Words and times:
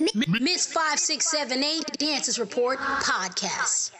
Miss 0.00 0.66
5678 0.66 1.98
Dances 1.98 2.38
Report 2.38 2.78
Podcast. 2.78 3.90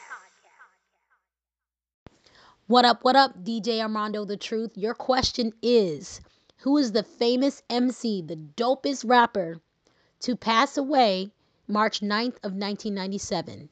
What 2.69 2.87
up, 2.87 3.05
what 3.05 3.17
up, 3.17 3.45
DJ 3.45 3.81
Armando 3.81 4.25
the 4.25 4.39
Truth? 4.39 4.79
Your 4.79 4.95
question 4.95 5.53
is 5.61 6.23
Who 6.61 6.79
is 6.79 6.93
the 6.93 7.03
famous 7.03 7.63
MC, 7.69 8.23
the 8.23 8.37
dopest 8.37 9.07
rapper, 9.07 9.61
to 10.21 10.37
pass 10.37 10.79
away 10.79 11.33
March 11.69 12.01
9th 12.01 12.37
of 12.45 12.55
1997? 12.55 13.69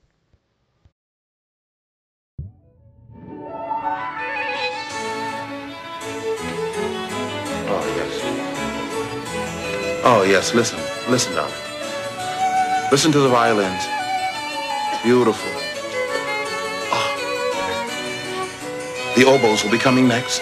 Oh, 7.71 7.95
yes. 7.97 8.21
Oh, 10.05 10.27
yes. 10.29 10.55
Listen. 10.55 10.79
Listen, 11.11 11.35
darling. 11.35 11.68
Listen 12.91 13.13
to 13.13 13.21
the 13.21 13.29
violins. 13.29 13.85
Beautiful. 15.03 15.51
Ah. 16.91 17.13
The 19.15 19.25
oboes 19.27 19.63
will 19.63 19.71
be 19.71 19.77
coming 19.77 20.09
next. 20.09 20.41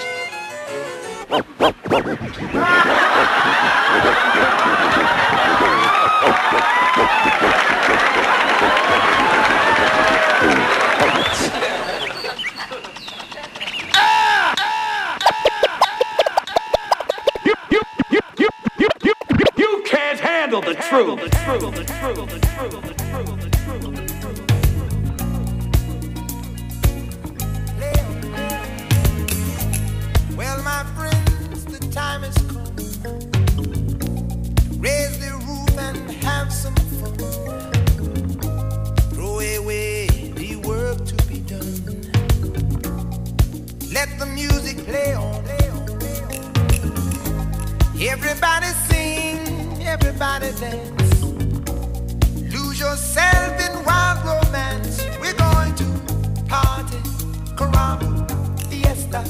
the 20.61 20.75
truth. 20.75 21.21
The 21.21 21.29
truth. 21.31 21.75
The 21.75 21.85
truth. 21.85 22.31
The 22.31 22.41
truth. 22.41 22.83
The 22.83 22.91
truth. 23.07 23.95
The 23.95 24.07
truth. 24.21 24.37
Well, 30.37 30.63
my 30.63 30.85
friends, 30.95 31.65
the 31.67 31.79
time 31.93 32.23
has 32.23 32.37
come. 32.53 32.75
Raise 34.81 35.19
the 35.19 35.33
roof 35.47 35.79
and 35.79 36.11
have 36.25 36.53
some 36.53 36.75
fun. 36.75 37.17
Throw 39.11 39.41
away 39.41 40.07
the 40.37 40.57
work 40.67 41.05
to 41.07 41.15
be 41.27 41.41
done. 41.41 41.85
Let 43.93 44.19
the 44.19 44.27
music 44.27 44.85
play 44.87 45.15
on. 45.15 45.45
Everybody 47.99 48.67
sing, 48.67 48.86
everybody 50.19 50.51
dance. 50.59 51.23
Lose 52.55 52.81
yourself 52.81 53.61
in 53.61 53.85
wild 53.85 54.25
romance. 54.25 55.05
We're 55.21 55.35
going 55.35 55.75
to 55.75 55.85
party, 56.49 56.97
caramba, 57.55 58.09
fiesta, 58.71 59.23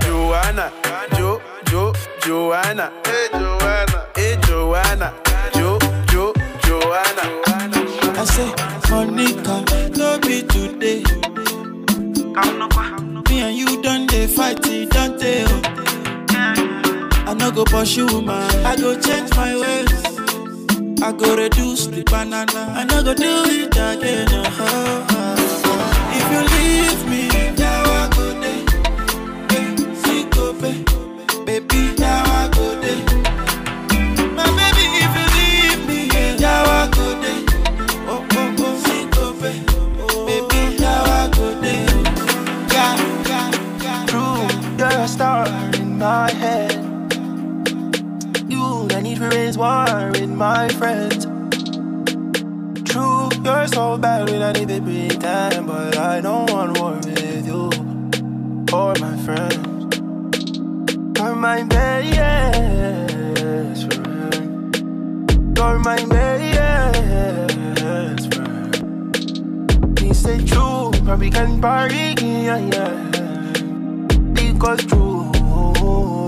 Joanna, 0.00 0.72
Jo, 1.16 1.40
Jo, 1.68 1.92
Joanna? 2.24 2.92
Hey 3.04 3.28
Joanna, 3.32 4.06
hey 4.16 4.36
Joanna, 4.46 5.12
Jo, 5.54 5.78
Jo, 6.12 6.32
Joanna. 6.64 7.24
I 8.16 8.24
say, 8.24 8.52
Monica, 8.90 9.64
no 9.96 10.18
be 10.20 10.42
today. 10.42 11.02
Me 13.30 13.40
and 13.42 13.56
you 13.56 13.82
done 13.82 14.06
they 14.06 14.26
fight, 14.26 14.58
it 14.66 14.90
done 14.90 15.16
they, 15.18 15.44
oh. 15.46 15.62
I 17.26 17.34
no 17.34 17.50
go 17.50 17.64
pursue 17.64 18.22
man, 18.22 18.50
I 18.66 18.76
go 18.76 18.98
change 19.00 19.30
my 19.36 19.54
ways. 19.54 20.04
I 21.02 21.12
go 21.12 21.34
reduce 21.36 21.86
the 21.86 22.02
banana, 22.04 22.74
I 22.76 22.84
no 22.84 23.02
go 23.02 23.14
do 23.14 23.44
it 23.46 23.74
again. 23.74 24.28
oh. 24.30 25.06
If 26.12 26.26
you 26.32 26.40
leave 26.56 27.08
me, 27.08 27.29
war 49.60 50.10
with 50.12 50.30
my 50.30 50.68
friends. 50.80 51.26
True, 52.90 53.28
you're 53.44 53.66
so 53.68 53.98
bad 53.98 54.30
when 54.30 54.40
I 54.40 54.52
need 54.52 54.68
to 54.68 54.80
pretend, 54.80 55.66
but 55.66 55.98
I 55.98 56.22
don't 56.22 56.50
want 56.50 56.78
war 56.78 56.94
with 56.94 57.46
you 57.46 57.68
or 58.72 58.94
my 59.04 59.16
friends. 59.26 59.96
You're 61.18 61.36
my 61.36 61.62
best 61.64 62.72
friend. 63.92 64.74
You're 65.58 65.78
my 65.78 66.00
best 66.06 66.54
friend. 68.32 68.72
Me 70.00 70.14
say 70.14 70.38
true, 70.46 70.90
but 71.04 71.18
we 71.18 71.28
can 71.28 71.60
party, 71.60 72.14
yeah, 72.18 72.60
yeah. 72.72 72.96
Because 74.32 74.86
true, 74.86 75.30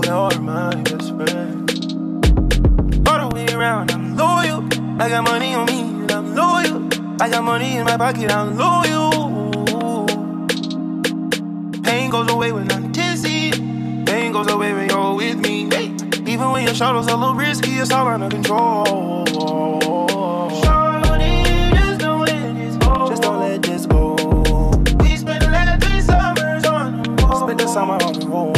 you're 0.05 0.39
my 0.39 0.75
best 0.83 1.09
friend. 1.17 1.62
Around, 3.63 3.91
I'm 3.91 4.17
loyal. 4.17 4.61
I 5.01 5.07
got 5.07 5.23
money 5.23 5.53
on 5.55 5.65
me, 5.67 5.79
and 5.79 6.11
I'm 6.11 6.35
loyal. 6.35 6.85
I 7.21 7.29
got 7.29 7.45
money 7.45 7.77
in 7.77 7.85
my 7.85 7.95
pocket, 7.95 8.29
I'm 8.29 8.57
loyal. 8.57 10.05
Pain 11.81 12.09
goes 12.09 12.29
away 12.29 12.51
when 12.51 12.69
I'm 12.73 12.91
dizzy. 12.91 13.51
Pain 14.03 14.33
goes 14.33 14.51
away 14.51 14.73
when 14.73 14.89
you're 14.89 15.15
with 15.15 15.37
me. 15.37 15.67
Even 16.29 16.51
when 16.51 16.65
your 16.65 16.73
shadows 16.73 17.07
a 17.07 17.15
little 17.15 17.35
risky, 17.35 17.71
it's 17.75 17.89
all 17.89 18.05
under 18.05 18.27
control. 18.27 19.25
Shorty, 20.61 21.43
just 21.87 22.01
let 22.01 22.55
this 22.55 22.75
go. 22.75 23.07
Just 23.07 23.21
don't 23.21 23.39
let 23.39 23.61
this 23.61 23.85
go. 23.85 24.15
We 24.99 25.15
spent 25.15 25.41
last 25.43 25.81
three 25.81 26.01
summers 26.01 26.65
on 26.65 27.01
the 27.01 27.09
road. 27.11 27.45
Spent 27.45 27.59
the 27.59 27.67
summer 27.67 27.93
on 27.93 28.13
the 28.19 28.27
road. 28.27 28.52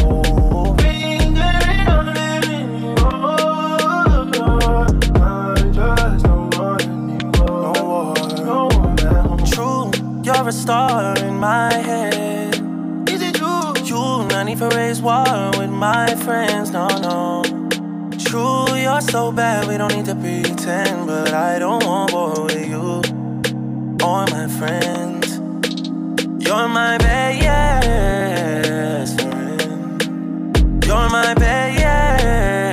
Star 10.56 11.18
in 11.20 11.38
my 11.38 11.74
head. 11.74 12.56
Is 13.10 13.22
it 13.22 13.36
true? 13.36 13.74
You, 13.84 14.26
not 14.30 14.46
need 14.46 14.58
for 14.58 14.70
raise 14.70 15.02
war 15.02 15.52
with 15.58 15.70
my 15.70 16.16
friends, 16.16 16.72
no, 16.72 16.88
no. 16.88 17.44
True, 18.18 18.76
you're 18.76 19.02
so 19.02 19.32
bad, 19.32 19.68
we 19.68 19.78
don't 19.78 19.94
need 19.94 20.06
to 20.06 20.16
pretend. 20.16 21.08
But 21.08 21.34
I 21.34 21.60
don't 21.60 21.84
want 21.86 22.14
war 22.14 22.46
with 22.46 22.68
you 22.68 23.02
or 24.04 24.26
my 24.28 24.48
friends. 24.60 25.38
You're 26.46 26.68
my 26.68 26.98
best 26.98 28.42
friend. 29.22 30.02
You're 30.86 31.10
my 31.10 31.34
best 31.34 32.66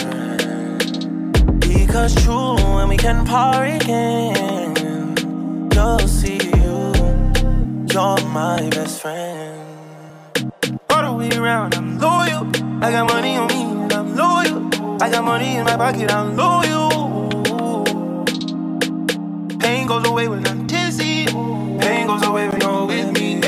friend. 0.00 1.60
Because 1.60 2.14
true, 2.22 2.56
when 2.74 2.88
we 2.88 2.96
can 2.96 3.24
part 3.24 3.68
again, 3.82 5.14
you'll 5.72 5.98
see 6.00 6.16
you. 6.16 6.17
You're 7.98 8.22
my 8.28 8.70
best 8.70 9.02
friend. 9.02 10.52
All 10.88 11.02
the 11.02 11.12
way 11.18 11.30
around, 11.36 11.74
I'm 11.74 11.98
loyal. 11.98 12.46
I 12.80 12.92
got 12.92 13.08
money 13.08 13.36
on 13.36 13.48
me, 13.48 13.62
and 13.64 13.92
I'm 13.92 14.14
loyal. 14.14 15.02
I 15.02 15.10
got 15.10 15.24
money 15.24 15.56
in 15.56 15.64
my 15.64 15.76
pocket, 15.76 16.08
I'm 16.12 16.36
loyal. 16.36 17.82
Pain 19.58 19.88
goes 19.88 20.06
away 20.06 20.28
when 20.28 20.46
I'm 20.46 20.64
dizzy. 20.68 21.26
Pain 21.26 22.06
goes 22.06 22.22
away 22.24 22.48
when 22.48 22.60
you're 22.60 22.86
with 22.86 23.10
me. 23.18 23.38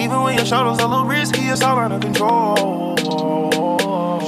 Even 0.00 0.22
when 0.22 0.36
your 0.36 0.46
shadow's 0.46 0.78
a 0.78 0.86
little 0.86 1.04
risky, 1.04 1.48
it's 1.48 1.60
all 1.60 1.76
under 1.76 1.98
control. 1.98 2.96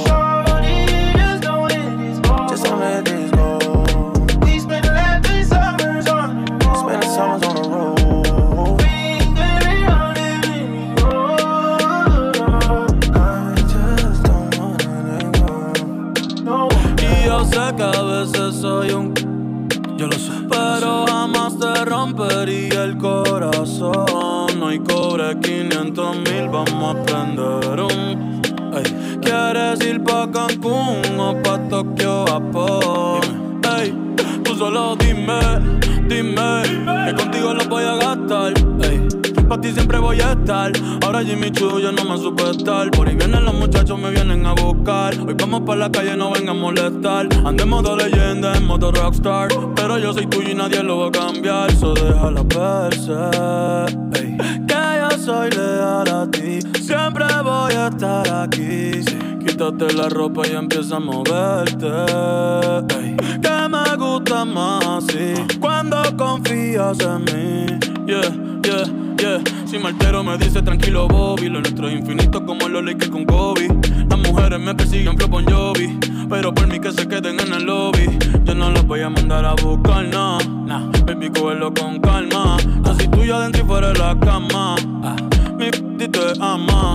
Shorty, 0.03 0.87
just 1.15 1.43
don't 1.45 1.69
let 1.69 2.23
go. 2.25 2.47
Just 2.49 2.65
don't 2.65 2.81
let 2.81 3.05
this 3.05 3.20
Tokio? 31.83 33.21
Ey, 33.79 33.95
tú 34.45 34.55
solo 34.55 34.97
dime, 34.97 35.41
dime, 36.09 36.63
que 37.07 37.15
contigo 37.15 37.55
lo 37.55 37.65
voy 37.71 37.85
a 37.85 37.95
gastar. 37.95 38.53
Ey, 38.83 39.09
pa' 39.49 39.59
ti 39.59 39.73
siempre 39.73 39.99
voy 39.99 40.21
a 40.21 40.33
estar. 40.33 40.73
Ahora 41.03 41.25
Jimmy 41.25 41.51
Choo 41.51 41.79
yo 41.79 41.91
no 41.91 42.05
me 42.05 42.19
supe 42.19 42.51
estar. 42.51 42.91
Por 42.91 43.09
ahí 43.09 43.17
vienen 43.17 43.47
los 43.47 43.55
muchachos, 43.55 43.99
me 43.99 44.11
vienen 44.11 44.45
a 44.45 44.53
buscar. 44.53 45.15
Hoy 45.27 45.35
vamos 45.39 45.63
pa' 45.63 45.75
la 45.77 45.91
calle, 45.91 46.19
no 46.19 46.31
vengan 46.33 46.59
a 46.59 46.61
molestar. 46.61 47.29
Ando 47.47 47.63
en 47.63 47.69
modo 47.71 47.97
leyenda, 47.97 48.55
en 48.57 48.67
modo 48.67 48.93
rockstar. 48.93 49.49
Pero 49.75 49.99
yo 49.99 50.13
soy 50.13 50.27
tuyo 50.27 50.51
y 50.51 50.55
nadie 50.55 50.83
lo 50.83 50.99
va 50.99 51.07
a 51.07 51.13
cambiar. 51.13 51.73
So 51.73 51.95
déjala 51.95 52.43
verse. 52.43 53.13
Ey, 54.21 54.37
que 54.67 54.75
yo 55.01 55.19
soy 55.19 55.51
leal 55.51 56.09
a 56.09 56.31
ti. 56.31 56.59
Siempre 56.83 57.25
voy 57.43 57.73
a 57.73 57.89
estar 57.89 58.29
aquí. 58.29 59.01
Quítate 59.61 59.93
la 59.93 60.09
ropa 60.09 60.49
y 60.49 60.53
empieza 60.53 60.97
a 60.97 61.01
moverte. 61.01 61.87
Que 63.43 63.69
me 63.69 63.97
gusta 63.99 64.47
más 64.47 64.87
así. 64.87 65.35
Cuando 65.61 65.99
confías 66.17 66.99
en 67.01 67.25
mí. 67.25 67.67
Yeah, 68.07 68.23
yeah, 68.63 68.85
yeah. 69.19 69.67
Si 69.67 69.79
me 69.79 69.89
altero 69.89 70.25
me 70.25 70.39
dice 70.39 70.63
tranquilo 70.63 71.07
Bobby. 71.09 71.51
Lo 71.51 71.61
nuestro 71.61 71.89
es 71.91 71.99
infinito 72.01 72.43
como 72.47 72.71
los 72.71 72.83
Lakers 72.83 73.11
con 73.11 73.27
Kobe. 73.27 73.69
Las 74.09 74.19
mujeres 74.21 74.59
me 74.59 74.75
persiguen 74.75 75.19
flow 75.19 75.29
Bon 75.29 75.45
Jovi. 75.45 75.99
Pero 76.31 76.55
por 76.55 76.67
mí 76.67 76.81
que 76.81 76.91
se 76.93 77.07
queden 77.07 77.39
en 77.39 77.53
el 77.53 77.65
lobby. 77.65 78.19
Yo 78.45 78.55
no 78.55 78.71
los 78.71 78.87
voy 78.87 79.03
a 79.03 79.11
mandar 79.11 79.45
a 79.45 79.53
buscar, 79.57 80.07
no. 80.07 80.39
Nah, 80.65 80.91
baby, 81.05 81.29
cógelo 81.29 81.71
con 81.75 82.01
calma. 82.01 82.57
Yo 82.83 82.95
soy 82.95 83.09
tuyo 83.09 83.37
adentro 83.37 83.63
y 83.63 83.67
fuera 83.67 83.89
de 83.89 83.99
la 83.99 84.19
cama. 84.21 84.77
Ah, 85.03 85.17
mi 85.59 85.71
te 86.09 86.19
ama. 86.41 86.95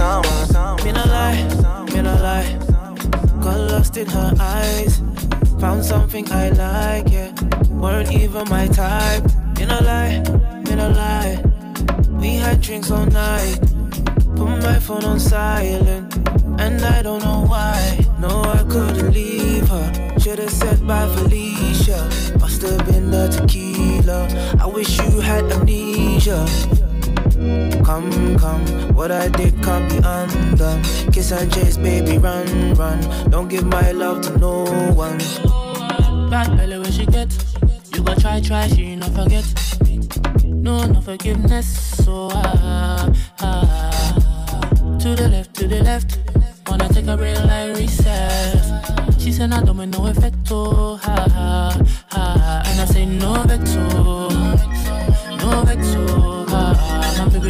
Last 0.00 0.24
three 0.24 0.54
summers. 0.54 0.84
Me 0.84 0.92
no 0.92 1.04
lie, 1.04 1.42
me 1.92 2.02
no 2.02 2.14
lie. 2.14 2.58
Got 3.40 3.60
lost 3.70 3.96
in 3.96 4.06
her 4.06 4.34
eyes. 4.40 5.02
Found 5.60 5.84
something 5.84 6.30
I 6.32 6.48
like, 6.50 7.10
yeah. 7.12 7.32
Weren't 7.70 8.12
even 8.12 8.48
my 8.48 8.66
type. 8.68 9.24
Me 9.58 9.66
no 9.66 9.78
lie, 9.80 10.22
me 10.64 10.74
no 10.74 10.88
lie. 10.90 11.42
We 12.20 12.34
had 12.36 12.60
drinks 12.60 12.90
all 12.90 13.06
night. 13.06 13.58
Put 14.36 14.62
my 14.62 14.78
phone 14.78 15.04
on 15.04 15.20
silent. 15.20 16.14
And 16.58 16.82
I 16.84 17.02
don't 17.02 17.22
know 17.22 17.44
why. 17.46 18.06
No, 18.18 18.42
I 18.42 18.62
couldn't 18.68 19.12
leave 19.12 19.68
her. 19.68 20.18
Should've 20.18 20.50
said 20.50 20.86
bye, 20.86 21.08
Felicia. 21.14 22.00
Must've 22.38 22.84
been 22.86 23.10
the 23.10 23.28
tequila. 23.28 24.28
I 24.60 24.66
wish 24.66 24.98
you 24.98 25.20
had 25.20 25.44
amnesia. 25.52 26.46
Come, 27.84 28.38
come, 28.38 28.66
what 28.94 29.10
I 29.10 29.28
did 29.28 29.62
can't 29.62 29.90
be 29.90 29.96
undone. 30.04 30.82
Kiss 31.10 31.32
and 31.32 31.50
chase, 31.52 31.78
baby, 31.78 32.18
run, 32.18 32.74
run. 32.74 33.00
Don't 33.30 33.48
give 33.48 33.64
my 33.64 33.92
love 33.92 34.20
to 34.22 34.38
no 34.38 34.64
one. 34.92 35.18
Bad 36.28 36.56
belly 36.56 36.78
where 36.78 36.92
she 36.92 37.06
get. 37.06 37.32
You 37.94 38.02
go 38.02 38.14
try, 38.14 38.40
try, 38.40 38.68
she 38.68 38.94
not 38.94 39.10
forget. 39.12 39.44
No, 40.44 40.84
no 40.86 41.00
forgiveness. 41.00 41.66
So 42.04 42.28
ah, 42.32 43.10
ah. 43.40 44.98
To 45.00 45.14
the 45.16 45.28
left, 45.28 45.54
to 45.54 45.66
the 45.66 45.82
left. 45.82 46.18
Wanna 46.68 46.88
take 46.92 47.06
a 47.06 47.16
real 47.16 47.40
life 47.46 47.76
reset. 47.78 49.18
She 49.18 49.32
said 49.32 49.50
I 49.52 49.62
don't 49.62 49.78
make 49.78 49.88
no 49.88 50.00
effecto. 50.12 51.00
Ha 51.00 51.26
ha 51.30 51.80
ha. 52.10 52.62
And 52.66 52.80
I 52.80 52.84
say 52.84 53.06
no 53.06 53.32
vexo, 53.44 54.28
no 55.38 55.64
vexo. 55.64 56.39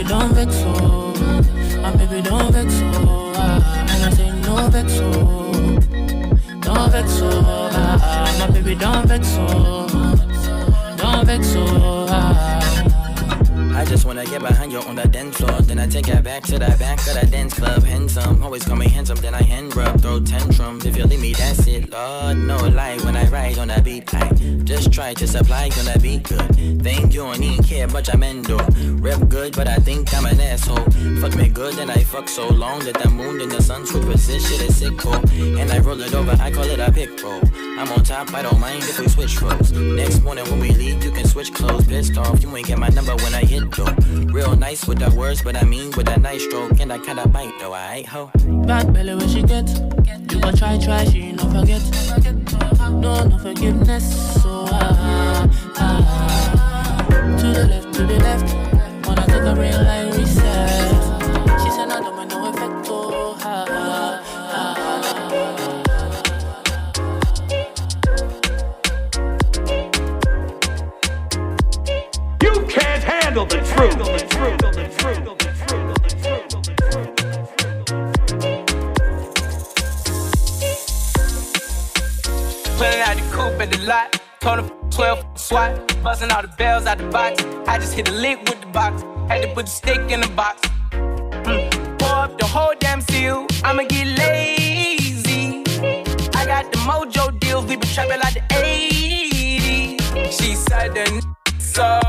Baby 0.01 0.09
don't 0.09 0.33
vexo. 0.33 0.75
Oh. 0.81 1.83
My 1.83 1.95
baby 1.95 2.23
don't 2.23 2.51
vexo. 2.55 2.91
Oh. 2.95 3.35
Ha 3.35 3.43
ah, 3.43 3.61
ha. 3.61 3.87
And 3.91 4.05
I 4.05 4.11
say 4.17 4.31
no 4.41 4.55
vexo, 4.71 5.13
oh. 5.15 5.53
no 6.65 6.89
vexo. 6.89 7.29
Ha 7.45 7.69
ah, 7.71 7.99
ha. 7.99 8.37
My 8.39 8.51
baby 8.51 8.75
don't 8.77 9.07
vexo, 9.07 9.45
don't 10.97 11.27
vexo. 11.29 12.09
Ha 12.09 12.17
ah. 12.17 12.35
ha. 12.35 12.90
I 13.75 13.85
just 13.85 14.05
wanna 14.05 14.25
get 14.27 14.43
behind 14.43 14.73
you 14.73 14.81
on 14.81 14.97
the 14.97 15.09
dance 15.09 15.37
floor. 15.37 15.61
Then 15.63 15.79
I 15.79 15.87
take 15.87 16.09
it 16.09 16.23
back 16.23 16.43
to 16.45 16.59
the 16.59 16.77
back 16.79 16.99
of 17.07 17.21
the 17.21 17.27
dance 17.27 17.55
club. 17.55 17.83
Handsome, 17.85 18.43
always 18.43 18.65
call 18.65 18.77
me 18.77 18.89
handsome. 18.89 19.17
Then 19.19 19.35
I 19.35 19.43
hand 19.43 19.75
rub, 19.75 20.01
throw 20.01 20.21
tantrums. 20.21 20.85
If 20.85 20.97
you 20.97 21.05
leave 21.05 21.21
me, 21.21 21.33
that's 21.33 21.67
it. 21.67 21.91
Lord, 21.91 22.39
no 22.39 22.57
lie 22.57 22.99
when 22.99 23.17
I 23.17 23.29
ride 23.29 23.59
on 23.59 23.69
the 23.69 23.81
beat. 23.83 24.13
I 24.15 24.29
just 24.65 24.93
try 24.93 25.15
to 25.15 25.27
supply, 25.27 25.71
gonna 25.71 25.99
be 25.99 26.19
good. 26.19 26.83
Think 26.83 27.15
you 27.15 27.21
don't 27.21 27.43
even 27.43 27.65
care 27.65 27.89
much, 27.89 28.09
I'm 28.13 28.23
endo. 28.23 28.59
Rep 28.97 29.29
good, 29.29 29.57
but 29.57 29.69
I 29.69 29.77
think 29.77 30.13
I'm 30.15 30.27
an 30.27 30.41
asshole. 30.41 30.85
Fuck 31.21 31.37
me 31.37 31.49
good, 31.49 31.79
and 31.79 31.91
I 31.91 32.03
fuck 32.05 32.29
so 32.29 32.49
long 32.49 32.81
that 32.81 32.95
the 32.95 33.09
moon 33.09 33.41
and 33.41 33.51
the 33.51 33.63
sun 33.63 33.87
switch 33.87 34.05
position 34.05 34.67
is 34.67 34.77
sick 34.77 34.97
cool. 34.99 35.15
And 35.59 35.71
I 35.71 35.79
roll 35.79 36.01
it 36.01 36.15
over, 36.15 36.37
I 36.41 36.51
call 36.51 36.65
it 36.65 36.81
a 36.81 36.93
pick 36.93 37.23
roll. 37.23 37.41
I'm 37.79 37.91
on 37.93 38.05
top, 38.05 38.35
I 38.35 38.43
don't 38.43 38.61
mind 38.61 38.83
if 38.83 38.99
we 38.99 39.09
switch 39.09 39.41
roles. 39.41 39.73
Next 39.73 40.23
morning 40.23 40.45
when 40.51 40.61
we 40.61 40.71
leave, 40.73 41.03
you 41.03 41.11
can 41.11 41.27
switch 41.27 41.53
clothes. 41.55 41.87
Pissed 41.87 42.19
off, 42.19 42.43
you 42.43 42.55
ain't 42.55 42.67
get 42.67 42.79
my 42.79 42.89
number 42.89 43.17
when 43.17 43.35
I 43.35 43.45
hit 43.45 43.60
though. 43.69 43.95
Real 44.33 44.57
nice 44.57 44.87
with 44.87 44.99
the 44.99 45.11
words, 45.17 45.43
but 45.43 45.57
I 45.57 45.65
mean 45.65 45.91
with 45.97 46.09
a 46.09 46.19
nice 46.19 46.45
stroke. 46.45 46.81
And 46.81 46.93
I 46.93 46.99
kinda 46.99 47.27
bite 47.29 47.53
though, 47.61 47.75
I 47.75 48.03
ho. 48.03 48.31
Bad 48.67 48.93
belly 48.93 49.15
where 49.15 49.29
she 49.29 49.43
get. 49.43 49.69
You 50.31 50.41
go 50.41 50.53
try, 50.53 50.79
try, 50.79 51.05
she 51.05 51.33
no 51.33 51.45
forget. 51.51 51.83
No, 52.91 53.25
no 53.25 53.39
forgiveness. 53.39 54.05
So 54.43 54.67
ah, 54.69 55.49
ah. 55.77 57.37
To 57.39 57.47
the 57.53 57.65
left, 57.67 57.95
to 57.95 58.07
the 58.07 58.19
left. 58.19 59.07
Wanna 59.07 59.27
take 59.27 59.43
a 59.43 59.55
real 59.57 59.83
life 59.83 60.17
reset. 60.17 61.10
Pulling 73.81 73.97
out 83.01 83.17
the 83.17 83.23
coupe 83.33 83.59
at 83.59 83.71
the 83.71 83.79
lot. 83.87 84.21
Told 84.41 84.59
him 84.59 84.71
12 84.91 85.25
swat. 85.41 86.03
Busting 86.03 86.31
all 86.31 86.43
the 86.43 86.49
bells 86.59 86.85
out 86.85 86.99
the 86.99 87.07
box. 87.07 87.43
I 87.67 87.79
just 87.79 87.95
hit 87.95 88.07
a 88.11 88.13
lick 88.13 88.41
with 88.41 88.61
the 88.61 88.67
box. 88.67 89.03
Had 89.31 89.41
to 89.41 89.55
put 89.55 89.65
the 89.65 89.73
stick 89.73 90.11
in 90.11 90.21
the 90.21 90.29
box. 90.29 90.61
Mm. 90.91 91.99
Pour 91.99 92.11
up 92.11 92.39
the 92.39 92.45
whole 92.45 92.75
damn 92.81 93.01
seal. 93.01 93.47
I'ma 93.65 93.85
get 93.85 94.09
lazy. 94.09 95.63
I 96.35 96.45
got 96.45 96.71
the 96.71 96.79
mojo 96.81 97.41
deals. 97.41 97.65
We 97.65 97.77
been 97.77 97.89
trapping 97.89 98.21
like 98.21 98.35
the 98.35 98.43
80s. 98.55 100.39
She 100.39 100.55
said 100.55 101.30
so 101.75 102.01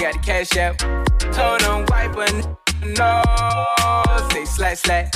got 0.00 0.12
the 0.14 0.20
cash 0.22 0.56
out. 0.56 0.78
Told 1.32 1.62
him 1.62 1.86
wipe 1.88 2.16
a 2.16 2.26
n- 2.34 2.56
no, 2.96 3.22
say 4.30 4.44
slash 4.44 4.78
slash. 4.78 5.10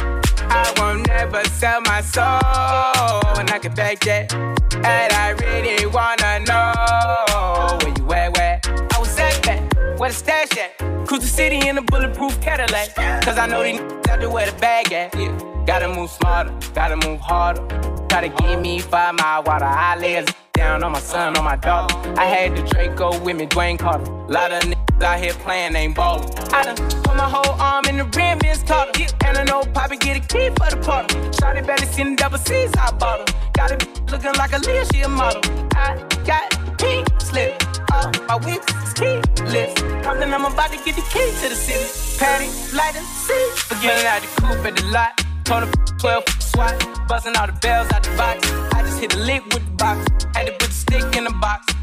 I 0.51 0.73
won't 0.79 1.07
never 1.07 1.45
sell 1.45 1.81
my 1.83 2.01
soul, 2.03 3.39
and 3.39 3.51
I 3.51 3.59
can 3.59 3.75
back 3.75 4.01
that. 4.01 4.33
And 4.75 5.13
I 5.13 5.31
really 5.43 5.87
wanna 5.87 6.41
know 6.49 7.79
where 7.83 7.95
you 7.99 8.13
at, 8.13 8.37
where? 8.37 8.61
I 8.95 8.99
was 8.99 9.19
at 9.19 9.43
that, 9.45 9.99
where 9.99 10.11
the 10.11 10.17
stash 10.17 10.57
at? 10.59 11.07
Cruise 11.07 11.23
the 11.23 11.29
city 11.29 11.69
in 11.69 11.79
a 11.79 11.83
bulletproof 11.83 12.41
Cadillac. 12.41 12.95
Cause 13.25 13.39
I 13.39 13.47
know 13.47 13.63
these 13.63 13.81
out 14.09 14.21
there 14.21 14.31
where 14.31 14.51
the 14.51 14.59
bag 14.59 14.93
at. 14.93 15.15
Yeah. 15.15 15.37
Gotta 15.67 15.89
move 15.89 16.11
smarter, 16.11 16.53
gotta 16.75 16.97
move 16.97 17.21
harder. 17.21 17.63
Gotta 18.09 18.29
give 18.29 18.61
me 18.61 18.81
five 18.81 19.15
mile 19.15 19.43
water. 19.43 19.65
I 19.65 19.97
a 19.97 20.42
down 20.55 20.85
on 20.85 20.93
my 20.93 21.01
son, 21.01 21.37
on 21.37 21.45
my 21.45 21.57
daughter. 21.57 21.95
I 22.19 22.25
had 22.25 22.57
the 22.57 22.63
Draco 22.63 23.19
with 23.21 23.37
me, 23.37 23.47
Dwayne 23.47 23.79
Carter. 23.79 24.11
Lot 24.29 24.53
of 24.53 24.63
niggas 24.63 25.03
out 25.03 25.19
here 25.19 25.35
playing, 25.45 25.75
ain't 25.75 25.95
ballin'. 25.95 26.29
I 26.53 26.63
done 26.65 26.77
put 26.77 27.17
my 27.17 27.29
whole 27.29 27.55
arm 27.61 27.85
in 27.87 27.97
the 27.99 28.05
rim, 28.17 28.39
Vince 28.39 28.63
Carter. 28.63 28.93
And 29.25 29.39
I 29.39 29.45
know 29.45 29.63
Poppy 29.75 29.97
get 29.97 30.17
a 30.17 30.21
key 30.21 30.49
for 30.59 30.69
the 30.75 30.81
party. 30.85 31.15
Shotty 31.39 31.67
better 31.67 31.87
seen 31.87 32.11
the 32.11 32.17
double 32.17 32.39
C's, 32.39 32.71
I 32.79 32.91
bought 32.93 33.29
her. 33.29 33.37
Got 33.55 33.73
it 33.73 34.11
looking 34.11 34.35
like 34.35 34.53
a 34.53 34.59
Leah, 34.59 34.85
she 34.93 35.01
a 35.03 35.09
model. 35.09 35.43
I 35.75 35.97
got 36.25 36.47
pink 36.79 37.09
slip. 37.21 37.63
All 37.93 38.11
my 38.29 38.37
is 38.49 38.93
keyless. 38.95 39.75
Compton, 40.05 40.33
I'm 40.35 40.45
about 40.45 40.71
to 40.71 40.79
get 40.85 40.97
the 40.97 41.05
key 41.13 41.29
to 41.43 41.49
the 41.49 41.59
city. 41.67 41.87
Patty, 42.19 42.49
light 42.77 42.97
and 42.97 43.07
see. 43.07 43.45
Forgetting 43.69 44.07
out 44.07 44.21
the 44.23 44.29
coupe 44.41 44.67
at 44.67 44.77
the 44.77 44.85
lot. 44.87 45.13
Told 45.45 45.65
her 45.65 45.73
12 45.99 46.42
swat. 46.53 46.75
Busting 47.09 47.37
all 47.37 47.47
the 47.47 47.53
bells 47.61 47.91
out 47.93 48.03
the 48.03 48.11
box. 48.17 48.51
I 48.75 48.83
just 48.83 48.99
hit 49.01 49.15
a 49.15 49.19
lick 49.19 49.45
with 49.47 49.65
the 49.65 49.73
box. 49.73 49.99
Had 50.35 50.47
to 50.47 50.53
put 50.53 50.69
the 50.69 50.75
stick 50.85 51.17
in 51.17 51.25
the 51.25 51.35
box. 51.41 51.75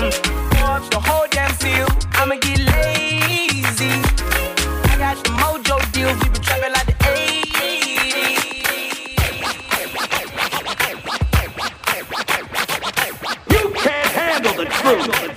Mm. 0.00 0.12
Pour 0.54 0.70
up 0.76 0.90
the 0.90 1.00
whole 1.00 1.26
damn 1.30 1.52
seal. 1.60 1.88
I'ma 2.14 2.36
get 2.46 2.58
lazy. 2.58 3.92
I 4.90 4.94
got 4.98 5.16
the 5.24 5.30
mojo 5.40 5.76
deals. 5.92 6.16
We 6.22 6.28
been 6.30 6.42
trapping 6.42 6.72
like 6.72 6.86
the 6.86 6.94
80s. 6.94 7.40
You 13.52 13.62
can't 13.82 14.10
handle. 14.18 14.54
The 14.54 14.64
truth. 14.64 15.29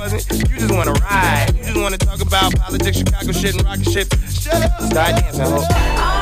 Wasn't. 0.00 0.26
You 0.30 0.56
just 0.56 0.72
wanna 0.72 0.92
ride. 0.92 1.54
You 1.56 1.64
just 1.64 1.76
wanna 1.76 1.98
talk 1.98 2.20
about 2.20 2.54
politics, 2.56 2.98
Chicago 2.98 3.32
shit, 3.32 3.54
and 3.54 3.64
rocket 3.64 3.90
shit. 3.90 4.08
Shut 4.30 4.62
up. 4.62 4.80
Start 4.80 5.16
dancing, 5.16 5.44
ho. 5.44 6.19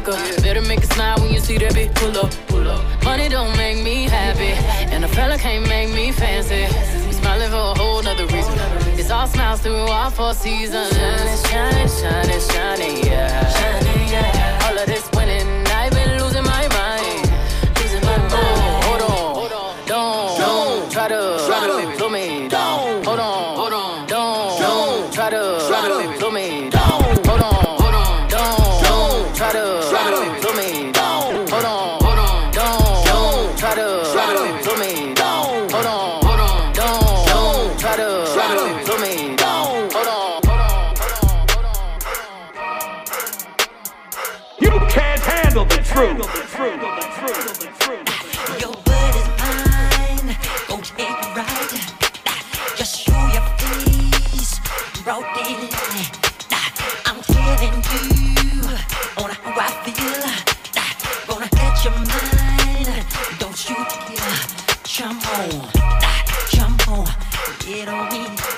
Car. 0.00 0.16
Better 0.40 0.62
make 0.62 0.82
it 0.82 0.92
smile 0.92 1.18
when 1.20 1.32
you 1.32 1.40
see 1.40 1.58
that 1.58 1.72
bitch 1.74 1.94
pull 1.94 2.16
up, 2.16 2.30
pull 2.48 2.66
up. 2.68 3.04
Money 3.04 3.28
don't 3.28 3.54
make 3.56 3.82
me 3.84 4.04
happy, 4.04 4.52
and 4.92 5.04
a 5.04 5.08
fella 5.08 5.36
can't 5.36 5.68
make 5.68 5.90
me 5.92 6.12
fancy. 6.12 6.64
We 7.06 7.12
smiling 7.12 7.50
for 7.50 7.56
a 7.56 7.74
whole 7.74 8.02
nother 8.02 8.26
reason. 8.26 8.54
It's 8.98 9.10
all 9.10 9.26
smiles 9.26 9.60
through 9.60 9.74
all 9.74 10.10
four 10.10 10.32
seasons. 10.34 10.92
Shining, 10.96 11.38
shining, 11.50 11.88
shining, 11.88 12.40
shining, 12.40 13.04
yeah. 13.04 13.48
Shining, 13.50 14.08
yeah. 14.08 14.64
All 14.66 14.78
of 14.78 14.86
this 14.86 15.08
winning, 15.14 15.46
I've 15.66 15.92
been 15.92 16.22
losing 16.22 16.44
my 16.44 16.66
mind. 16.68 17.30
Losing 17.76 18.02
my 18.02 18.16
mind. 18.32 18.84
Hold 18.86 19.02
on, 19.02 19.86
don't, 19.86 20.38
don't 20.38 20.92
try 20.92 21.08
to 21.08 21.38
slow 21.40 21.78
me 21.78 21.81
Jump 64.92 65.26
on. 65.38 65.70
Jump 66.50 66.88
on. 66.88 67.06
Get 67.60 67.88
on 67.88 68.12
me. 68.12 68.51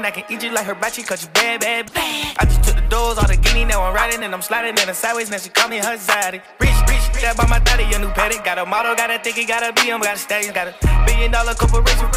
I 0.00 0.10
can 0.10 0.24
eat 0.32 0.42
you 0.42 0.50
like 0.50 0.64
hibachi, 0.64 1.02
cause 1.02 1.24
you 1.24 1.30
bad, 1.34 1.60
bad, 1.60 1.92
bad. 1.92 2.36
I 2.38 2.44
just 2.46 2.64
took 2.64 2.76
the 2.76 2.86
doors, 2.88 3.18
all 3.18 3.28
the 3.28 3.36
guinea, 3.36 3.66
now 3.66 3.82
I'm 3.82 3.94
riding, 3.94 4.22
and 4.24 4.32
I'm 4.32 4.40
sliding 4.40 4.76
in 4.80 4.86
the 4.88 4.94
sideways, 4.94 5.30
now 5.30 5.36
she 5.36 5.50
call 5.50 5.68
me 5.68 5.76
her 5.76 5.96
zaddy. 6.00 6.40
Rich, 6.58 6.80
rich, 6.88 7.04
rich, 7.12 7.22
that 7.22 7.36
by 7.36 7.46
my 7.46 7.58
daddy, 7.58 7.84
your 7.84 8.00
new 8.00 8.08
petty. 8.16 8.38
Got 8.40 8.56
a 8.56 8.64
model, 8.64 8.96
got 8.96 9.10
a 9.10 9.18
think 9.18 9.36
he 9.36 9.44
got 9.44 9.62
a 9.62 9.70
BM, 9.76 10.00
got 10.00 10.16
a 10.16 10.18
stallion, 10.18 10.54
got 10.54 10.68
a 10.68 10.74
billion 11.04 11.30
dollar 11.30 11.52
corporation, 11.52 12.08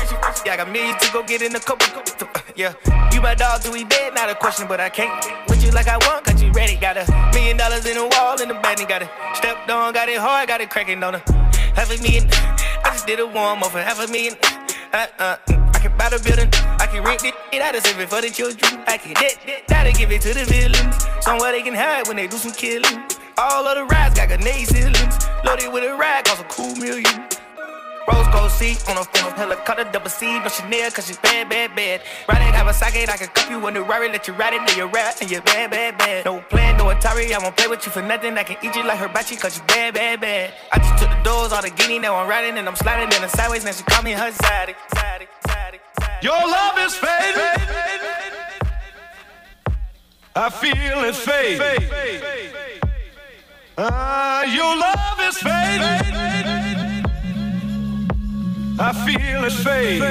yeah, 0.46 0.54
I 0.54 0.58
got 0.58 0.72
millions 0.72 1.04
to 1.04 1.12
go 1.12 1.22
get 1.24 1.42
in 1.42 1.52
the 1.52 1.60
couple, 1.60 1.88
yeah. 2.56 2.74
You 3.12 3.22
my 3.22 3.36
dog 3.36 3.62
till 3.62 3.74
we 3.74 3.84
dead, 3.84 4.16
not 4.16 4.30
a 4.30 4.36
question, 4.36 4.68
but 4.68 4.80
I 4.80 4.90
can't 4.90 5.12
with 5.50 5.64
you 5.64 5.72
like 5.72 5.88
I 5.88 5.98
want, 5.98 6.24
cause 6.24 6.42
you 6.42 6.52
ready. 6.52 6.78
Got 6.78 6.96
a 6.96 7.06
million 7.34 7.58
dollars 7.58 7.86
in 7.86 7.96
the 7.96 8.08
wall 8.08 8.40
in 8.42 8.48
the 8.48 8.56
bed, 8.56 8.80
and 8.80 8.88
got 8.88 9.02
it 9.02 9.10
stepped 9.36 9.70
on, 9.70 9.92
got 9.94 10.08
it 10.08 10.18
hard, 10.18 10.48
got 10.48 10.62
it 10.62 10.70
cracking 10.70 11.04
on 11.04 11.16
her. 11.16 11.24
Half 11.76 11.92
a 11.92 12.02
million, 12.02 12.24
I 12.32 12.92
just 12.94 13.06
did 13.06 13.20
a 13.20 13.28
warm 13.28 13.64
up 13.64 13.72
for 13.72 13.82
half 13.82 14.00
a 14.00 14.08
million. 14.08 14.36
Uh, 14.94 15.08
uh, 15.20 15.38
I 15.48 15.65
can 15.86 15.98
buy 15.98 16.10
the 16.10 16.18
building, 16.26 16.50
I 16.82 16.88
can 16.88 17.04
rent 17.04 17.22
it, 17.24 17.36
I 17.54 17.72
just 17.72 17.86
save 17.86 18.00
it 18.00 18.10
for 18.10 18.22
the 18.22 18.30
children. 18.30 18.82
I 18.88 18.98
can 18.98 19.14
that, 19.22 19.38
that, 19.46 19.68
that'll 19.68 19.94
give 19.94 20.12
it 20.12 20.22
to 20.26 20.34
the 20.34 20.46
villains. 20.46 20.98
Somewhere 21.22 21.52
they 21.52 21.62
can 21.62 21.76
hide 21.76 22.08
when 22.08 22.18
they 22.18 22.26
do 22.26 22.38
some 22.38 22.54
killing. 22.54 23.06
All 23.38 23.68
of 23.68 23.78
the 23.78 23.86
rides 23.86 24.16
got 24.16 24.30
grenade 24.30 24.66
ceilings, 24.66 25.16
loaded 25.46 25.70
with 25.70 25.84
a 25.84 25.94
rag, 25.94 26.26
cost 26.26 26.42
a 26.42 26.48
cool 26.50 26.74
million. 26.82 27.14
Rose 28.10 28.30
gold 28.34 28.50
seat 28.50 28.82
on 28.90 28.98
a 28.98 29.04
phone, 29.14 29.34
helicopter 29.38 29.86
double 29.92 30.10
C, 30.10 30.26
no 30.40 30.50
Chanel, 30.50 30.90
cause 30.90 31.06
she's 31.06 31.18
bad, 31.18 31.50
bad, 31.50 31.76
bad. 31.76 32.02
It, 32.02 32.56
a 32.66 32.74
socket, 32.74 33.10
I 33.10 33.18
can 33.18 33.28
cup 33.30 33.50
you 33.50 33.62
a 33.62 33.70
new 33.70 33.84
Rari, 33.84 34.10
let 34.10 34.28
you 34.28 34.34
ride 34.34 34.54
it, 34.54 34.66
then 34.66 34.78
you 34.78 34.86
rap, 34.86 35.22
and 35.22 35.30
you're 35.30 35.42
bad, 35.42 35.70
bad, 35.70 35.98
bad. 35.98 36.26
No 36.26 36.42
plan, 36.50 36.78
no 36.78 36.86
Atari, 36.86 37.32
I 37.34 37.38
won't 37.38 37.58
play 37.58 37.68
with 37.68 37.86
you 37.86 37.92
for 37.92 38.02
nothing, 38.02 38.38
I 38.38 38.44
can 38.44 38.58
eat 38.64 38.76
you 38.76 38.84
like 38.84 38.98
hibachi, 38.98 39.36
cause 39.36 39.58
you 39.58 39.64
bad, 39.66 39.94
bad, 39.94 40.22
bad. 40.22 40.54
I 40.72 40.80
just 40.80 40.98
took 40.98 41.10
the 41.10 41.22
doors, 41.22 41.52
all 41.54 41.62
the 41.62 41.70
guinea, 41.70 42.00
now 42.00 42.16
I'm 42.16 42.28
riding, 42.28 42.58
and 42.58 42.68
I'm 42.68 42.76
sliding 42.76 43.12
in 43.14 43.22
the 43.22 43.28
sideways, 43.28 43.66
now 43.66 43.72
she 43.72 43.84
call 43.84 44.02
me 44.02 44.14
her 44.14 44.32
zaddy, 44.32 44.74
zaddy. 44.96 45.28
Your 46.26 46.44
love 46.58 46.78
is 46.80 46.96
fading. 46.96 47.62
I 50.36 50.50
feel 50.50 51.04
it 51.10 51.16
fading. 51.16 51.88
Ah, 53.78 54.44
your 54.46 54.76
love 54.76 55.20
is 55.30 55.38
fading. 55.38 57.06
I 58.80 58.92
feel 59.06 59.44
it 59.44 59.54
fade. 59.66 60.02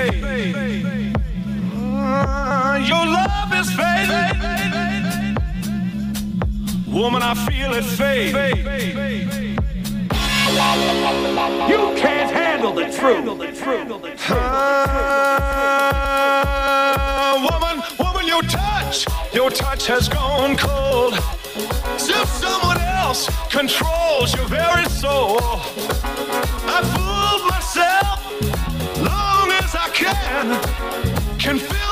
Uh, 1.74 2.78
your 2.90 3.06
love 3.18 3.52
is 3.60 3.72
fading. 3.74 4.38
Woman, 6.94 7.22
I 7.22 7.34
feel 7.34 7.74
it 7.74 7.86
fade. 7.98 9.63
You 10.46 11.94
can't 11.96 12.30
handle 12.30 12.74
the 12.74 12.84
truth. 12.92 13.26
Uh, 14.28 14.42
woman, 17.50 17.82
woman, 17.98 18.26
your 18.26 18.42
touch, 18.42 19.06
your 19.32 19.48
touch 19.50 19.86
has 19.86 20.06
gone 20.08 20.54
cold. 20.56 21.14
As 21.94 22.08
if 22.10 22.28
someone 22.28 22.78
else 22.78 23.30
controls 23.48 24.34
your 24.34 24.44
very 24.46 24.84
soul. 24.90 25.38
I 26.66 26.82
fooled 26.92 27.48
myself 27.50 28.20
long 29.00 29.50
as 29.50 29.74
I 29.74 29.88
can. 29.94 30.60
Can 31.38 31.58
feel 31.58 31.83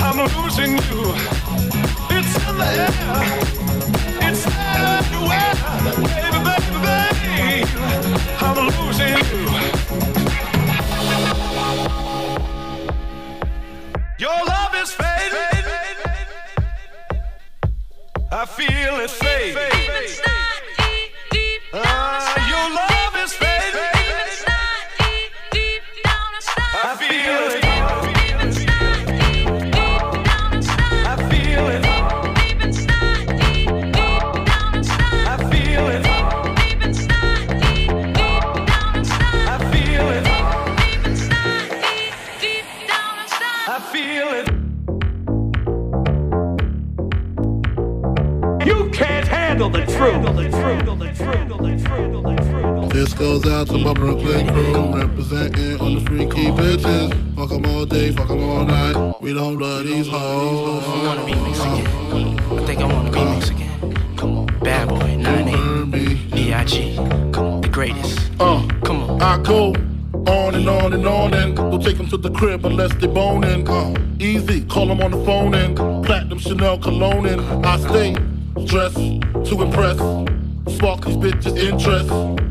I'm 0.00 0.18
losing 0.18 0.72
you. 0.72 1.02
It's 2.10 2.34
in 2.48 2.56
the 2.56 2.68
air. 2.84 2.92
It's 4.28 4.44
everywhere. 4.46 5.54
Baby, 6.08 6.38
baby, 6.48 6.78
baby, 6.86 7.64
I'm 8.40 8.58
losing 8.78 9.18
you. 9.30 9.44
Your 14.18 14.38
love 14.46 14.74
is 14.76 14.90
fading. 14.92 15.48
I 18.30 18.44
feel 18.44 19.00
it 19.00 19.10
fade. 19.10 19.87
Out 53.58 53.66
to 53.66 53.78
my 53.78 53.92
Brooklyn 53.92 54.46
crew, 54.46 54.94
representing 54.94 55.80
on 55.80 55.94
the 55.96 56.00
freaky 56.02 56.46
bitches. 56.46 57.10
Fuck 57.34 57.50
'em 57.50 57.66
all 57.66 57.84
day, 57.84 58.12
fuck 58.12 58.30
'em 58.30 58.40
all 58.40 58.64
night. 58.64 59.20
We 59.20 59.34
don't 59.34 59.58
love 59.58 59.84
these 59.84 60.06
hoes. 60.06 60.84
I 60.84 61.06
want 61.06 61.18
a 61.18 61.22
remix 61.24 61.58
again. 61.66 62.38
I 62.56 62.66
think 62.66 62.80
I 62.80 62.84
want 62.84 63.08
a 63.08 63.10
remix 63.10 63.50
again. 63.50 63.94
Come 64.16 64.38
on, 64.38 64.46
bad 64.62 64.88
boy, 64.88 65.16
9 65.16 65.90
B.I.G. 66.30 66.94
Come 67.32 67.46
on, 67.46 67.60
the 67.60 67.68
greatest. 67.68 68.30
Uh, 68.38 68.62
come 68.84 69.02
on. 69.02 69.20
I 69.22 69.38
go 69.38 69.74
on 70.28 70.54
and 70.54 70.68
on 70.68 70.92
and 70.92 71.06
on 71.06 71.34
and 71.34 71.56
don't 71.56 71.82
take 71.82 71.98
'em 71.98 72.06
to 72.10 72.16
the 72.16 72.30
crib 72.30 72.64
unless 72.64 72.94
they 72.94 73.08
boning. 73.08 73.66
Uh, 73.68 73.92
easy, 74.20 74.60
call 74.72 74.88
'em 74.88 75.00
on 75.00 75.10
the 75.10 75.24
phone 75.24 75.54
and 75.54 75.76
platinum 76.06 76.38
Chanel 76.38 76.78
cologne 76.78 77.26
and 77.26 77.40
I 77.66 77.76
stay 77.78 78.14
dressed 78.66 79.02
to 79.48 79.62
impress. 79.62 79.98
Spark 80.76 81.06
these 81.06 81.16
bitches' 81.16 81.58
interest. 81.58 82.47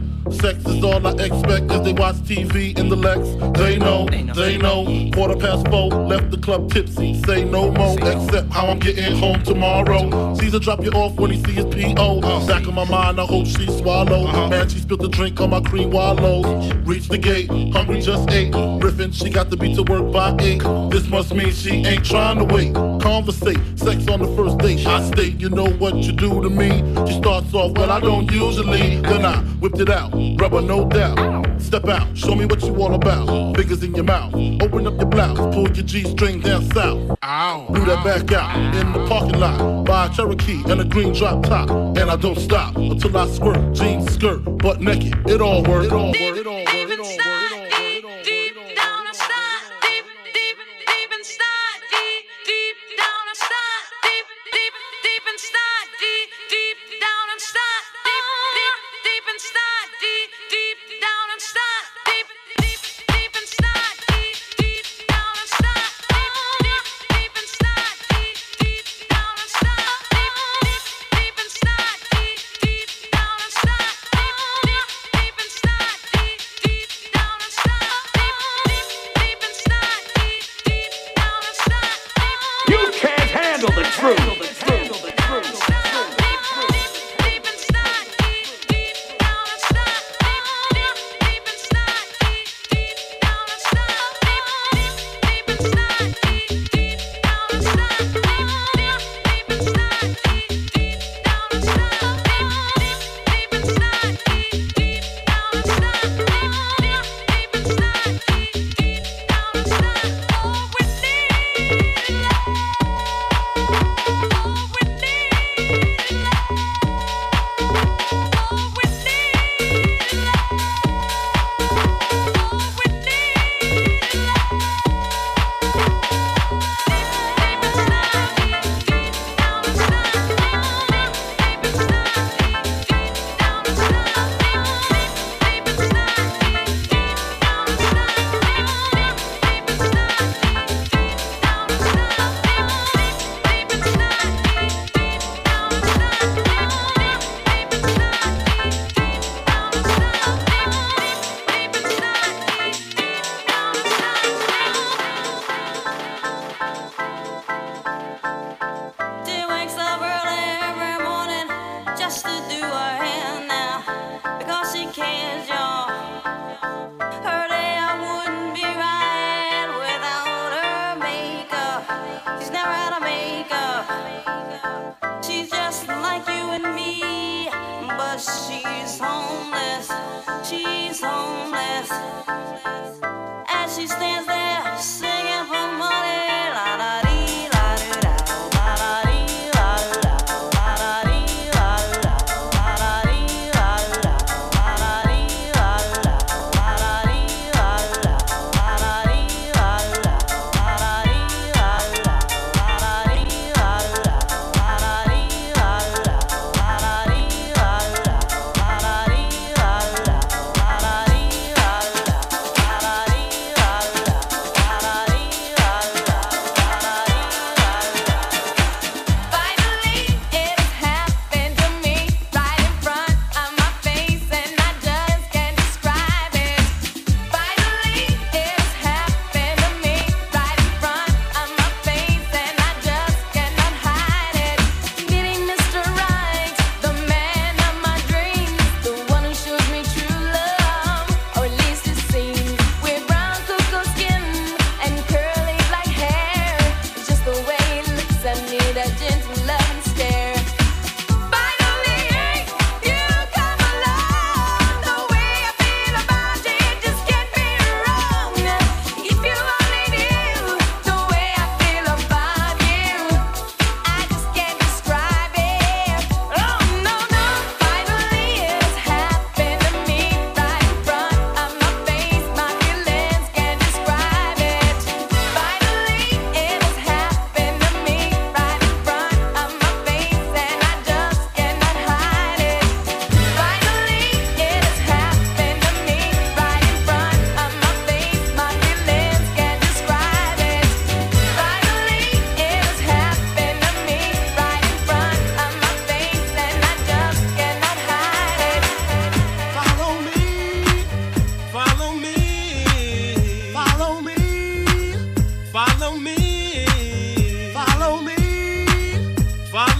Is 0.77 0.83
all 0.83 1.07
I 1.07 1.11
expect 1.13 1.69
cause 1.69 1.83
they 1.83 1.93
watch 1.93 2.17
TV 2.17 2.77
in 2.77 2.89
the 2.89 2.95
Lex. 2.95 3.19
They 3.57 3.79
know, 3.79 4.05
they 4.35 4.59
know. 4.59 5.09
Quarter 5.11 5.37
past 5.37 5.67
four, 5.69 5.87
left 5.89 6.29
the 6.29 6.36
club 6.47 6.71
tipsy. 6.71 7.13
Say 7.23 7.43
no 7.43 7.69
more, 7.71 7.97
except 7.99 8.49
how 8.53 8.67
I'm 8.67 8.79
getting 8.79 9.17
home 9.17 9.43
tomorrow. 9.43 10.33
Caesar 10.35 10.59
drop 10.59 10.81
you 10.81 10.91
off 10.91 11.13
when 11.19 11.31
he 11.31 11.43
see 11.43 11.51
his 11.51 11.65
P.O. 11.65 12.19
Uh-huh. 12.19 12.47
Back 12.47 12.65
of 12.65 12.73
my 12.73 12.85
mind, 12.85 13.19
I 13.19 13.25
hope 13.25 13.45
she 13.45 13.65
swallow. 13.65 14.23
Uh-huh. 14.23 14.47
Man, 14.47 14.69
she 14.69 14.79
spilled 14.79 15.01
the 15.01 15.09
drink 15.09 15.41
on 15.41 15.49
my 15.49 15.59
cream 15.59 15.91
wallows. 15.91 16.73
Reach 16.85 17.09
the 17.09 17.17
gate, 17.17 17.49
hungry 17.73 17.99
just 17.99 18.29
ate. 18.31 18.53
Riffin', 18.53 19.11
she 19.11 19.29
got 19.29 19.51
to 19.51 19.57
be 19.57 19.75
to 19.75 19.83
work 19.83 20.09
by 20.13 20.37
eight. 20.39 20.63
This 20.89 21.05
must 21.09 21.33
mean 21.33 21.51
she 21.51 21.83
ain't 21.85 22.05
trying 22.05 22.37
to 22.37 22.45
wait. 22.45 22.73
Conversate, 22.73 23.59
sex 23.77 24.07
on 24.07 24.21
the 24.21 24.33
first 24.37 24.57
date. 24.59 24.87
I 24.87 25.03
state, 25.11 25.41
you 25.41 25.49
know 25.49 25.69
what 25.71 25.95
you 25.95 26.13
do 26.13 26.41
to 26.41 26.49
me. 26.49 26.69
She 27.07 27.17
starts 27.17 27.53
off, 27.53 27.77
well, 27.77 27.91
I 27.91 27.99
don't 27.99 28.31
usually. 28.31 29.01
Then 29.01 29.25
I 29.25 29.41
whipped 29.59 29.81
it 29.81 29.89
out, 29.89 30.13
rubber 30.39 30.61
no 30.61 30.87
doubt. 30.87 31.36
Step 31.59 31.87
out, 31.87 32.17
show 32.17 32.35
me 32.35 32.45
what 32.45 32.61
you 32.63 32.75
all 32.81 32.93
about. 32.93 33.55
Fingers 33.55 33.83
in 33.83 33.93
your 33.93 34.03
mouth, 34.03 34.33
open 34.61 34.87
up 34.87 34.95
your 34.97 35.05
blouse, 35.05 35.37
pull 35.53 35.69
your 35.69 35.85
G 35.85 36.03
string 36.03 36.39
down 36.39 36.63
south. 36.71 37.17
Ow. 37.23 37.67
Blew 37.69 37.85
that 37.85 38.03
back 38.03 38.31
out 38.31 38.75
in 38.75 38.93
the 38.93 39.05
parking 39.07 39.39
lot. 39.39 39.85
Buy 39.85 40.05
a 40.05 40.09
Cherokee 40.09 40.63
and 40.69 40.81
a 40.81 40.85
green 40.85 41.13
drop 41.13 41.43
top. 41.43 41.69
And 41.69 42.09
I 42.09 42.15
don't 42.15 42.39
stop 42.39 42.75
until 42.75 43.17
I 43.17 43.27
squirt. 43.27 43.73
Jeans, 43.73 44.13
skirt, 44.13 44.39
butt 44.59 44.81
naked. 44.81 45.29
It 45.29 45.41
all 45.41 45.63
work. 45.63 45.85
It 45.85 45.91
all 45.91 46.07
work. 46.07 46.15
It 46.15 46.47
all 46.47 46.59
work. 46.59 46.66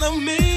of 0.08 0.22
me. 0.22 0.47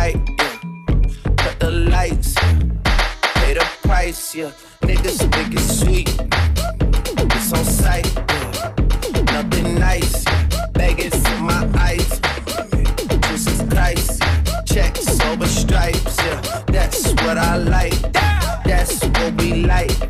right, 0.00 0.16
yeah. 0.38 0.56
Cut 1.36 1.60
the 1.60 1.70
lights. 1.70 2.34
Pay 3.38 3.52
the 3.54 3.66
price, 3.82 4.34
yeah. 4.34 4.52
Niggas 4.82 5.18
think 5.34 5.54
it's 5.58 5.80
sweet. 5.80 6.08
It's 7.36 7.52
on 7.52 7.64
sight, 7.64 8.08
yeah. 8.16 9.32
Nothing 9.34 9.78
nice, 9.78 10.24
yeah. 10.24 10.66
Vegas 10.78 11.18
in 11.32 11.40
my 11.50 11.62
eyes. 11.86 12.12
Jesus 13.26 13.58
Christ, 13.72 14.22
yeah. 14.22 14.62
Checks 14.72 15.20
over 15.28 15.46
stripes, 15.46 16.16
yeah. 16.26 16.62
That's 16.74 17.02
what 17.22 17.36
I 17.38 17.56
like, 17.56 18.00
that's 18.70 19.04
what 19.04 19.32
we 19.40 19.66
like. 19.72 20.09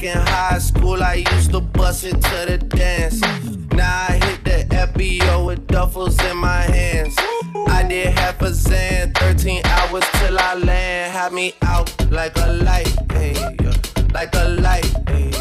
Back 0.00 0.16
in 0.16 0.26
high 0.28 0.58
school, 0.58 1.02
I 1.02 1.24
used 1.30 1.50
to 1.50 1.60
bust 1.60 2.04
into 2.04 2.46
the 2.48 2.56
dance. 2.56 3.20
Now 3.74 4.06
I 4.08 4.12
hit 4.24 4.44
the 4.44 4.74
FBO 4.74 5.44
with 5.44 5.66
duffels 5.66 6.18
in 6.30 6.38
my 6.38 6.62
hands. 6.62 7.14
I 7.68 7.84
did 7.86 8.06
half 8.06 8.40
a 8.40 8.54
zan, 8.54 9.12
13 9.12 9.60
hours 9.66 10.04
till 10.14 10.38
I 10.38 10.54
land. 10.54 11.12
Had 11.12 11.34
me 11.34 11.52
out 11.60 11.94
like 12.10 12.34
a 12.36 12.50
light, 12.50 12.88
hey, 13.12 13.34
like 14.14 14.34
a 14.36 14.48
light, 14.48 14.90
hey, 15.06 15.32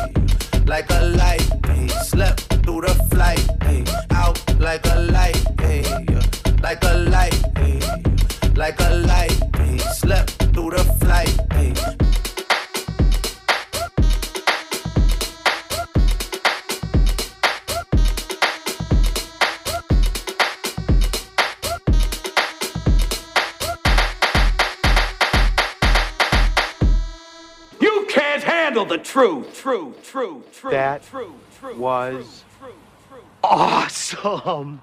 like 0.65 0.89
a 0.89 1.05
light. 1.05 1.49
Hey. 1.65 1.87
Slept 2.03 2.41
through 2.65 2.81
the 2.81 2.95
flight, 3.09 3.47
hey, 3.63 3.85
out 4.11 4.43
like 4.59 4.85
a 4.87 4.99
light, 4.99 5.41
hey, 5.61 5.83
like 6.61 6.83
a 6.83 6.95
light, 6.97 7.33
hey, 7.57 7.79
like 8.55 8.77
a 8.81 8.89
light. 9.07 9.28
Handle 29.19 29.41
the 29.41 29.51
truth. 29.51 30.03
True, 30.03 30.43
true, 30.43 30.43
true, 30.53 30.71
That 30.71 31.03
true, 31.03 31.35
true. 31.59 31.75
was 31.77 32.43
awesome. 33.43 34.81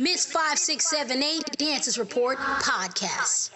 Miss 0.00 0.26
5678 0.26 1.58
Dances 1.58 1.98
Report 1.98 2.38
Podcast. 2.38 3.50